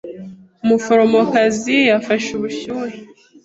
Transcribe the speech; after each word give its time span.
Umuforomokazi 0.63 1.75
yafashe 1.91 2.29
ubushyuhe. 2.33 2.97